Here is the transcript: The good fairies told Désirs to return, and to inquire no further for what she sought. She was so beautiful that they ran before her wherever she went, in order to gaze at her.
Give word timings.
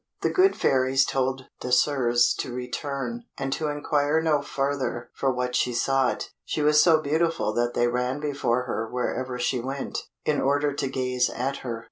The 0.21 0.31
good 0.31 0.55
fairies 0.55 1.05
told 1.05 1.45
Désirs 1.61 2.35
to 2.39 2.51
return, 2.51 3.25
and 3.37 3.53
to 3.53 3.67
inquire 3.67 4.19
no 4.19 4.41
further 4.41 5.11
for 5.13 5.31
what 5.31 5.55
she 5.55 5.73
sought. 5.75 6.31
She 6.43 6.63
was 6.63 6.81
so 6.81 6.99
beautiful 6.99 7.53
that 7.53 7.75
they 7.75 7.87
ran 7.87 8.19
before 8.19 8.63
her 8.63 8.89
wherever 8.89 9.37
she 9.37 9.59
went, 9.59 9.99
in 10.25 10.41
order 10.41 10.73
to 10.73 10.87
gaze 10.87 11.29
at 11.29 11.57
her. 11.57 11.79